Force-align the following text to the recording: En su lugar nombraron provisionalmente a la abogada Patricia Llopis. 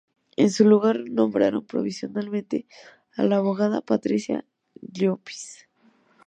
En 0.35 0.49
su 0.49 0.65
lugar 0.65 0.99
nombraron 1.11 1.63
provisionalmente 1.63 2.65
a 3.15 3.23
la 3.23 3.37
abogada 3.37 3.81
Patricia 3.81 4.43
Llopis. 4.73 5.67